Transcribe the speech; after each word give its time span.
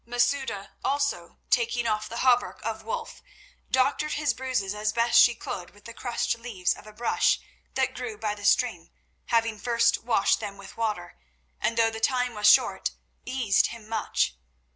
Masouda, 0.03 0.71
also, 0.83 1.37
taking 1.51 1.85
off 1.85 2.09
the 2.09 2.25
hauberk 2.25 2.59
of 2.63 2.81
Wulf, 2.83 3.21
doctored 3.69 4.13
his 4.13 4.33
bruises 4.33 4.73
as 4.73 4.91
best 4.91 5.21
she 5.21 5.35
could 5.35 5.69
with 5.69 5.85
the 5.85 5.93
crushed 5.93 6.35
leaves 6.39 6.73
of 6.73 6.87
a 6.87 6.91
bush 6.91 7.37
that 7.75 7.93
grew 7.93 8.17
by 8.17 8.33
the 8.33 8.43
stream, 8.43 8.89
having 9.27 9.59
first 9.59 10.01
washed 10.03 10.39
them 10.39 10.57
with 10.57 10.75
water, 10.75 11.19
and 11.59 11.77
though 11.77 11.91
the 11.91 11.99
time 11.99 12.33
was 12.33 12.49
short, 12.51 12.89
eased 13.27 13.67
him 13.67 13.87
much. 13.87 14.35